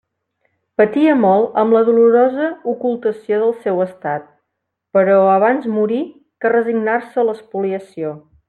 [0.81, 4.25] Patia molt amb la dolorosa ocultació del seu estat;
[4.99, 6.05] però abans morir
[6.43, 8.17] que resignar-se a l'espoliació.